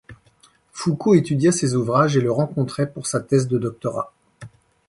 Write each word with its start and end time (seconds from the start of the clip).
Foucault 0.73 1.13
étudia 1.13 1.51
ses 1.51 1.75
ouvrages 1.75 2.17
et 2.17 2.21
le 2.21 2.31
rencontrait 2.31 2.91
pour 2.91 3.05
sa 3.05 3.19
thèse 3.19 3.47
de 3.47 3.59
doctorat. 3.59 4.11